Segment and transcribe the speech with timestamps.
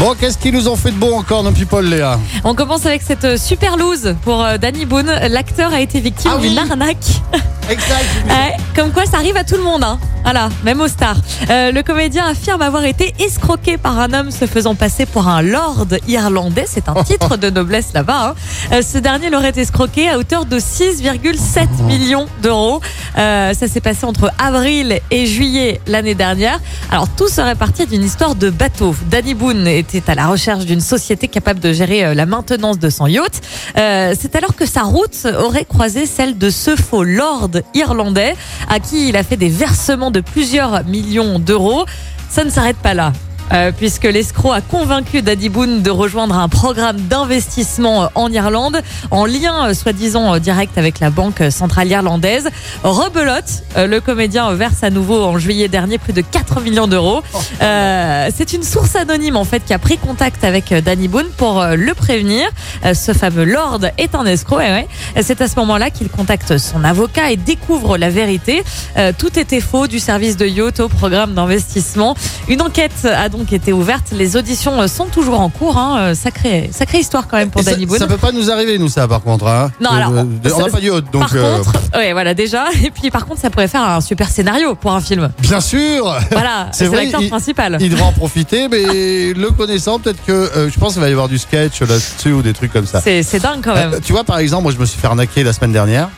[0.00, 3.02] Bon, qu'est-ce qu'ils nous ont fait de bon encore, nos people, Léa On commence avec
[3.02, 5.12] cette euh, super loose pour euh, Danny Boone.
[5.28, 6.48] L'acteur a été victime Ah oui.
[6.48, 6.96] d'une arnaque.
[7.68, 8.04] Exact.
[8.26, 9.98] Ouais, comme quoi ça arrive à tout le monde, hein.
[10.24, 11.16] Voilà, même aux stars.
[11.50, 15.40] Euh, le comédien affirme avoir été escroqué par un homme se faisant passer pour un
[15.40, 16.64] lord irlandais.
[16.66, 18.30] C'est un titre de noblesse là-bas.
[18.30, 18.34] hein.
[18.72, 22.80] Euh, ce dernier l'aurait escroqué à hauteur de 6,7 millions d'euros.
[23.18, 26.58] Euh, ça s'est passé entre avril et juillet l'année dernière.
[26.90, 28.94] Alors tout serait parti d'une histoire de bateau.
[29.10, 32.90] Danny Boone était à la recherche d'une société capable de gérer euh, la maintenance de
[32.90, 33.40] son yacht.
[33.76, 38.34] Euh, C'est alors que sa route aurait croisé celle de ce faux lord irlandais
[38.68, 41.84] à qui il a fait des versements de plusieurs millions d'euros.
[42.28, 43.12] Ça ne s'arrête pas là.
[43.52, 48.80] Euh, puisque l'escroc a convaincu Danny Boone de rejoindre un programme d'investissement euh, en Irlande,
[49.10, 52.48] en lien euh, soi-disant direct avec la banque centrale irlandaise.
[52.82, 57.22] Rebelote, le comédien verse à nouveau en juillet dernier plus de 4 millions d'euros.
[57.62, 61.64] Euh, C'est une source anonyme en fait qui a pris contact avec Danny Boone pour
[61.64, 62.48] le prévenir.
[62.94, 64.60] Ce fameux lord est un escroc.
[64.60, 64.88] et ouais.
[65.22, 68.62] C'est à ce moment-là qu'il contacte son avocat et découvre la vérité.
[68.96, 72.14] Euh, Tout était faux du service de yacht au programme d'investissement.
[72.48, 74.06] Une enquête a donc été ouverte.
[74.12, 75.76] Les auditions euh, sont toujours en cours.
[75.78, 75.98] Hein.
[75.98, 77.98] Euh, Sacrée, sacrée histoire quand même pour Danny Boone.
[77.98, 79.46] ça peut pas nous arriver, nous, ça, par contre.
[79.46, 79.70] Hein.
[79.80, 80.24] Non, Euh, alors, euh,
[80.54, 81.22] on n'a pas du haut, donc.
[81.22, 82.66] par euh, contre, ouais, voilà déjà.
[82.84, 85.30] Et puis par contre, ça pourrait faire un super scénario pour un film.
[85.40, 87.78] Bien sûr Voilà, C'est l'acteur principal.
[87.80, 88.82] Il devra en profiter, mais
[89.34, 90.32] le connaissant, peut-être que.
[90.32, 93.00] euh, je pense qu'il va y avoir du sketch là-dessus ou des trucs comme ça.
[93.00, 93.98] C'est dingue quand même.
[94.04, 96.08] Tu vois, par exemple, moi, je me suis fait arnaquer la semaine dernière.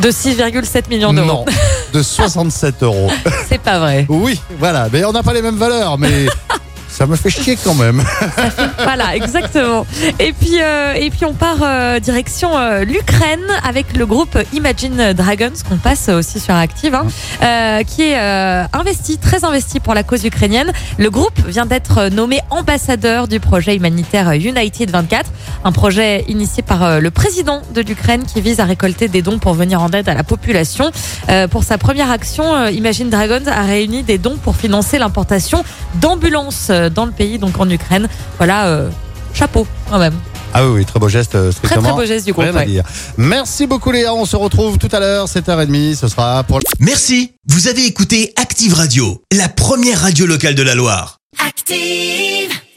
[0.00, 1.26] De 6,7 millions d'euros.
[1.26, 1.44] Non,
[1.92, 3.08] de 67 euros.
[3.48, 4.06] C'est pas vrai.
[4.08, 4.88] Oui, voilà.
[4.92, 6.26] Mais on n'a pas les mêmes valeurs, mais
[6.94, 8.02] ça me fait chier quand même.
[8.78, 9.86] Voilà, exactement.
[10.20, 15.12] Et puis, euh, et puis on part euh, direction euh, l'Ukraine avec le groupe Imagine
[15.12, 17.06] Dragons qu'on passe aussi sur Active, hein,
[17.42, 18.16] euh, qui est
[18.72, 20.72] investi, très investi pour la cause ukrainienne.
[20.98, 25.30] Le groupe vient d'être nommé ambassadeur du projet humanitaire United 24,
[25.64, 29.54] un projet initié par le président de l'Ukraine qui vise à récolter des dons pour
[29.54, 30.90] venir en aide à la population.
[31.50, 35.64] Pour sa première action, Imagine Dragons a réuni des dons pour financer l'importation
[36.00, 38.08] d'ambulances dans le pays, donc en Ukraine.
[38.38, 38.90] Voilà, euh,
[39.32, 40.14] chapeau quand même.
[40.56, 42.46] Ah oui, oui, très beau geste, euh, Très très beau geste du groupe.
[42.54, 42.66] Ouais.
[42.66, 42.84] dire.
[43.16, 46.60] Merci beaucoup Léa, on se retrouve tout à l'heure, 7h30, ce sera pour...
[46.78, 51.18] Merci, vous avez écouté Active Radio, la première radio locale de la Loire.
[51.44, 52.63] Active.